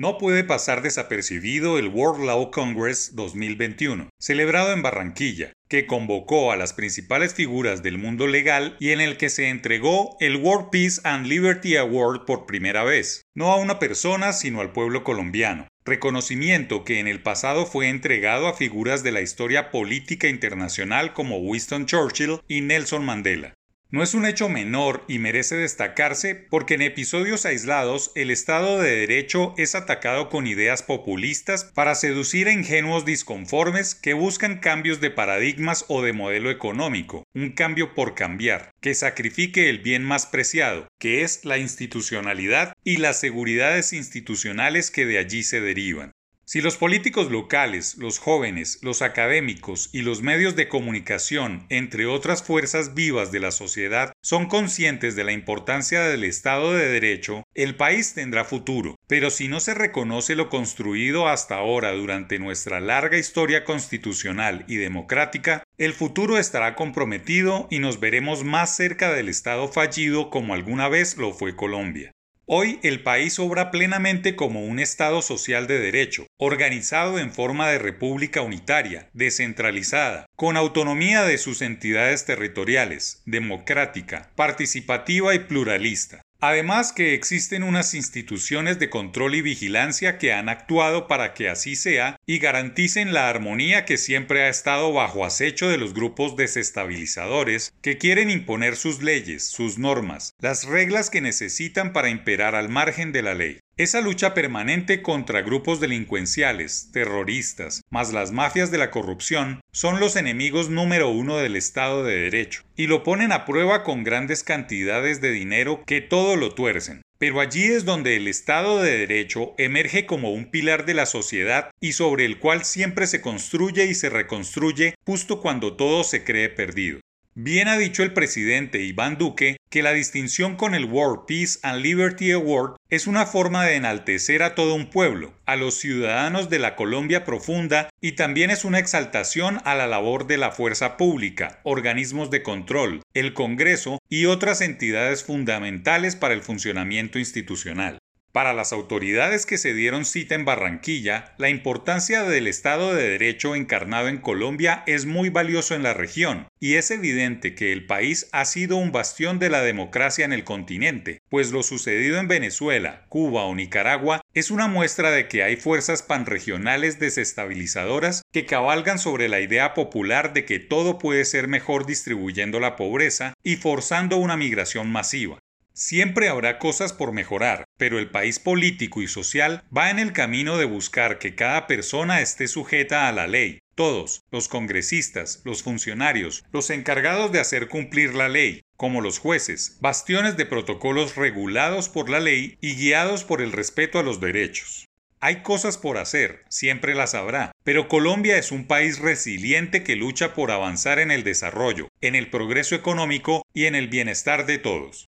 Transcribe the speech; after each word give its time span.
No 0.00 0.16
puede 0.16 0.44
pasar 0.44 0.80
desapercibido 0.82 1.76
el 1.76 1.88
World 1.88 2.24
Law 2.24 2.52
Congress 2.52 3.16
2021, 3.16 4.10
celebrado 4.20 4.72
en 4.72 4.80
Barranquilla, 4.80 5.52
que 5.68 5.86
convocó 5.86 6.52
a 6.52 6.56
las 6.56 6.72
principales 6.72 7.34
figuras 7.34 7.82
del 7.82 7.98
mundo 7.98 8.28
legal 8.28 8.76
y 8.78 8.90
en 8.90 9.00
el 9.00 9.16
que 9.16 9.28
se 9.28 9.48
entregó 9.48 10.16
el 10.20 10.36
World 10.36 10.70
Peace 10.70 11.00
and 11.02 11.26
Liberty 11.26 11.76
Award 11.76 12.26
por 12.26 12.46
primera 12.46 12.84
vez, 12.84 13.22
no 13.34 13.50
a 13.50 13.56
una 13.56 13.80
persona 13.80 14.32
sino 14.32 14.60
al 14.60 14.70
pueblo 14.70 15.02
colombiano, 15.02 15.66
reconocimiento 15.84 16.84
que 16.84 17.00
en 17.00 17.08
el 17.08 17.20
pasado 17.20 17.66
fue 17.66 17.88
entregado 17.88 18.46
a 18.46 18.54
figuras 18.54 19.02
de 19.02 19.10
la 19.10 19.20
historia 19.20 19.72
política 19.72 20.28
internacional 20.28 21.12
como 21.12 21.38
Winston 21.38 21.86
Churchill 21.86 22.38
y 22.46 22.60
Nelson 22.60 23.04
Mandela. 23.04 23.54
No 23.90 24.02
es 24.02 24.12
un 24.12 24.26
hecho 24.26 24.50
menor 24.50 25.02
y 25.08 25.18
merece 25.18 25.56
destacarse 25.56 26.34
porque 26.34 26.74
en 26.74 26.82
episodios 26.82 27.46
aislados 27.46 28.12
el 28.16 28.30
Estado 28.30 28.78
de 28.78 28.90
Derecho 28.94 29.54
es 29.56 29.74
atacado 29.74 30.28
con 30.28 30.46
ideas 30.46 30.82
populistas 30.82 31.64
para 31.64 31.94
seducir 31.94 32.48
a 32.48 32.52
ingenuos 32.52 33.06
disconformes 33.06 33.94
que 33.94 34.12
buscan 34.12 34.58
cambios 34.58 35.00
de 35.00 35.10
paradigmas 35.10 35.86
o 35.88 36.02
de 36.02 36.12
modelo 36.12 36.50
económico, 36.50 37.24
un 37.34 37.52
cambio 37.52 37.94
por 37.94 38.14
cambiar, 38.14 38.72
que 38.82 38.94
sacrifique 38.94 39.70
el 39.70 39.78
bien 39.78 40.04
más 40.04 40.26
preciado, 40.26 40.86
que 41.00 41.22
es 41.22 41.46
la 41.46 41.56
institucionalidad 41.56 42.74
y 42.84 42.98
las 42.98 43.18
seguridades 43.18 43.94
institucionales 43.94 44.90
que 44.90 45.06
de 45.06 45.16
allí 45.16 45.42
se 45.42 45.62
derivan. 45.62 46.12
Si 46.50 46.62
los 46.62 46.78
políticos 46.78 47.30
locales, 47.30 47.98
los 47.98 48.18
jóvenes, 48.18 48.78
los 48.80 49.02
académicos 49.02 49.90
y 49.92 50.00
los 50.00 50.22
medios 50.22 50.56
de 50.56 50.66
comunicación, 50.66 51.66
entre 51.68 52.06
otras 52.06 52.42
fuerzas 52.42 52.94
vivas 52.94 53.30
de 53.30 53.38
la 53.38 53.50
sociedad, 53.50 54.14
son 54.22 54.46
conscientes 54.46 55.14
de 55.14 55.24
la 55.24 55.32
importancia 55.32 56.00
del 56.04 56.24
Estado 56.24 56.72
de 56.72 56.88
Derecho, 56.88 57.44
el 57.54 57.76
país 57.76 58.14
tendrá 58.14 58.46
futuro. 58.46 58.94
Pero 59.06 59.28
si 59.28 59.46
no 59.46 59.60
se 59.60 59.74
reconoce 59.74 60.36
lo 60.36 60.48
construido 60.48 61.28
hasta 61.28 61.56
ahora 61.56 61.92
durante 61.92 62.38
nuestra 62.38 62.80
larga 62.80 63.18
historia 63.18 63.64
constitucional 63.64 64.64
y 64.68 64.76
democrática, 64.76 65.64
el 65.76 65.92
futuro 65.92 66.38
estará 66.38 66.76
comprometido 66.76 67.68
y 67.70 67.78
nos 67.78 68.00
veremos 68.00 68.42
más 68.44 68.74
cerca 68.74 69.12
del 69.12 69.28
Estado 69.28 69.68
fallido 69.68 70.30
como 70.30 70.54
alguna 70.54 70.88
vez 70.88 71.18
lo 71.18 71.34
fue 71.34 71.56
Colombia. 71.56 72.10
Hoy 72.50 72.78
el 72.82 73.02
país 73.02 73.38
obra 73.38 73.70
plenamente 73.70 74.34
como 74.34 74.64
un 74.64 74.78
Estado 74.78 75.20
social 75.20 75.66
de 75.66 75.78
derecho, 75.78 76.26
organizado 76.38 77.18
en 77.18 77.30
forma 77.30 77.68
de 77.68 77.78
república 77.78 78.40
unitaria, 78.40 79.10
descentralizada, 79.12 80.24
con 80.34 80.56
autonomía 80.56 81.24
de 81.24 81.36
sus 81.36 81.60
entidades 81.60 82.24
territoriales, 82.24 83.22
democrática, 83.26 84.30
participativa 84.34 85.34
y 85.34 85.40
pluralista. 85.40 86.22
Además 86.40 86.92
que 86.92 87.14
existen 87.14 87.64
unas 87.64 87.94
instituciones 87.94 88.78
de 88.78 88.88
control 88.88 89.34
y 89.34 89.42
vigilancia 89.42 90.18
que 90.18 90.32
han 90.32 90.48
actuado 90.48 91.08
para 91.08 91.34
que 91.34 91.48
así 91.48 91.74
sea 91.74 92.16
y 92.26 92.38
garanticen 92.38 93.12
la 93.12 93.28
armonía 93.28 93.84
que 93.84 93.96
siempre 93.96 94.44
ha 94.44 94.48
estado 94.48 94.92
bajo 94.92 95.24
acecho 95.24 95.68
de 95.68 95.78
los 95.78 95.94
grupos 95.94 96.36
desestabilizadores 96.36 97.74
que 97.82 97.98
quieren 97.98 98.30
imponer 98.30 98.76
sus 98.76 99.02
leyes, 99.02 99.48
sus 99.48 99.78
normas, 99.78 100.34
las 100.38 100.64
reglas 100.64 101.10
que 101.10 101.20
necesitan 101.20 101.92
para 101.92 102.08
imperar 102.08 102.54
al 102.54 102.68
margen 102.68 103.10
de 103.10 103.22
la 103.22 103.34
ley. 103.34 103.58
Esa 103.78 104.00
lucha 104.00 104.34
permanente 104.34 105.02
contra 105.02 105.40
grupos 105.40 105.78
delincuenciales, 105.78 106.88
terroristas, 106.92 107.82
más 107.90 108.12
las 108.12 108.32
mafias 108.32 108.72
de 108.72 108.78
la 108.78 108.90
corrupción, 108.90 109.60
son 109.70 110.00
los 110.00 110.16
enemigos 110.16 110.68
número 110.68 111.10
uno 111.10 111.36
del 111.36 111.54
Estado 111.54 112.02
de 112.02 112.16
Derecho, 112.16 112.64
y 112.74 112.88
lo 112.88 113.04
ponen 113.04 113.30
a 113.30 113.44
prueba 113.44 113.84
con 113.84 114.02
grandes 114.02 114.42
cantidades 114.42 115.20
de 115.20 115.30
dinero 115.30 115.84
que 115.86 116.00
todo 116.00 116.34
lo 116.34 116.56
tuercen. 116.56 117.02
Pero 117.18 117.40
allí 117.40 117.66
es 117.66 117.84
donde 117.84 118.16
el 118.16 118.26
Estado 118.26 118.82
de 118.82 118.98
Derecho 118.98 119.54
emerge 119.58 120.06
como 120.06 120.32
un 120.32 120.50
pilar 120.50 120.84
de 120.84 120.94
la 120.94 121.06
sociedad 121.06 121.70
y 121.80 121.92
sobre 121.92 122.24
el 122.24 122.40
cual 122.40 122.64
siempre 122.64 123.06
se 123.06 123.20
construye 123.20 123.84
y 123.84 123.94
se 123.94 124.10
reconstruye 124.10 124.96
justo 125.06 125.40
cuando 125.40 125.76
todo 125.76 126.02
se 126.02 126.24
cree 126.24 126.48
perdido. 126.48 126.98
Bien 127.40 127.68
ha 127.68 127.78
dicho 127.78 128.02
el 128.02 128.12
presidente 128.12 128.82
Iván 128.82 129.16
Duque 129.16 129.58
que 129.70 129.84
la 129.84 129.92
distinción 129.92 130.56
con 130.56 130.74
el 130.74 130.86
World 130.86 131.20
Peace 131.28 131.60
and 131.62 131.82
Liberty 131.82 132.32
Award 132.32 132.74
es 132.90 133.06
una 133.06 133.26
forma 133.26 133.64
de 133.64 133.76
enaltecer 133.76 134.42
a 134.42 134.56
todo 134.56 134.74
un 134.74 134.90
pueblo, 134.90 135.32
a 135.46 135.54
los 135.54 135.74
ciudadanos 135.74 136.50
de 136.50 136.58
la 136.58 136.74
Colombia 136.74 137.24
profunda 137.24 137.90
y 138.00 138.12
también 138.12 138.50
es 138.50 138.64
una 138.64 138.80
exaltación 138.80 139.60
a 139.64 139.76
la 139.76 139.86
labor 139.86 140.26
de 140.26 140.36
la 140.36 140.50
fuerza 140.50 140.96
pública, 140.96 141.60
organismos 141.62 142.28
de 142.30 142.42
control, 142.42 143.02
el 143.14 143.34
Congreso 143.34 144.00
y 144.08 144.24
otras 144.24 144.60
entidades 144.60 145.22
fundamentales 145.22 146.16
para 146.16 146.34
el 146.34 146.42
funcionamiento 146.42 147.20
institucional. 147.20 147.97
Para 148.32 148.52
las 148.52 148.74
autoridades 148.74 149.46
que 149.46 149.56
se 149.56 149.72
dieron 149.72 150.04
cita 150.04 150.34
en 150.34 150.44
Barranquilla, 150.44 151.34
la 151.38 151.48
importancia 151.48 152.24
del 152.24 152.46
Estado 152.46 152.94
de 152.94 153.08
Derecho 153.08 153.54
encarnado 153.54 154.08
en 154.08 154.18
Colombia 154.18 154.82
es 154.86 155.06
muy 155.06 155.30
valioso 155.30 155.74
en 155.74 155.82
la 155.82 155.94
región, 155.94 156.46
y 156.60 156.74
es 156.74 156.90
evidente 156.90 157.54
que 157.54 157.72
el 157.72 157.86
país 157.86 158.28
ha 158.32 158.44
sido 158.44 158.76
un 158.76 158.92
bastión 158.92 159.38
de 159.38 159.48
la 159.48 159.62
democracia 159.62 160.26
en 160.26 160.34
el 160.34 160.44
continente, 160.44 161.22
pues 161.30 161.52
lo 161.52 161.62
sucedido 161.62 162.18
en 162.18 162.28
Venezuela, 162.28 163.06
Cuba 163.08 163.44
o 163.44 163.54
Nicaragua 163.54 164.20
es 164.34 164.50
una 164.50 164.68
muestra 164.68 165.10
de 165.10 165.26
que 165.26 165.42
hay 165.42 165.56
fuerzas 165.56 166.02
panregionales 166.02 166.98
desestabilizadoras 167.00 168.22
que 168.30 168.44
cabalgan 168.44 168.98
sobre 168.98 169.28
la 169.28 169.40
idea 169.40 169.72
popular 169.72 170.34
de 170.34 170.44
que 170.44 170.58
todo 170.58 170.98
puede 170.98 171.24
ser 171.24 171.48
mejor 171.48 171.86
distribuyendo 171.86 172.60
la 172.60 172.76
pobreza 172.76 173.32
y 173.42 173.56
forzando 173.56 174.18
una 174.18 174.36
migración 174.36 174.90
masiva. 174.90 175.38
Siempre 175.72 176.28
habrá 176.28 176.58
cosas 176.58 176.92
por 176.92 177.12
mejorar, 177.12 177.64
pero 177.78 177.98
el 177.98 178.10
país 178.10 178.38
político 178.38 179.00
y 179.00 179.08
social 179.08 179.64
va 179.74 179.88
en 179.88 179.98
el 179.98 180.12
camino 180.12 180.58
de 180.58 180.66
buscar 180.66 181.18
que 181.18 181.34
cada 181.34 181.66
persona 181.66 182.20
esté 182.20 182.48
sujeta 182.48 183.08
a 183.08 183.12
la 183.12 183.26
ley. 183.26 183.60
Todos, 183.74 184.24
los 184.30 184.48
congresistas, 184.48 185.40
los 185.44 185.62
funcionarios, 185.62 186.44
los 186.52 186.68
encargados 186.68 187.32
de 187.32 187.40
hacer 187.40 187.68
cumplir 187.68 188.14
la 188.14 188.28
ley, 188.28 188.62
como 188.76 189.00
los 189.00 189.18
jueces, 189.18 189.78
bastiones 189.80 190.36
de 190.36 190.46
protocolos 190.46 191.16
regulados 191.16 191.88
por 191.88 192.10
la 192.10 192.20
ley 192.20 192.58
y 192.60 192.74
guiados 192.74 193.24
por 193.24 193.40
el 193.40 193.52
respeto 193.52 193.98
a 193.98 194.02
los 194.02 194.20
derechos. 194.20 194.88
Hay 195.20 195.42
cosas 195.42 195.78
por 195.78 195.98
hacer, 195.98 196.44
siempre 196.48 196.94
las 196.94 197.14
habrá, 197.14 197.50
pero 197.64 197.88
Colombia 197.88 198.38
es 198.38 198.52
un 198.52 198.68
país 198.68 199.00
resiliente 199.00 199.82
que 199.82 199.96
lucha 199.96 200.32
por 200.32 200.52
avanzar 200.52 201.00
en 201.00 201.10
el 201.10 201.24
desarrollo, 201.24 201.88
en 202.00 202.14
el 202.14 202.30
progreso 202.30 202.76
económico 202.76 203.44
y 203.52 203.66
en 203.66 203.74
el 203.74 203.88
bienestar 203.88 204.46
de 204.46 204.58
todos. 204.58 205.08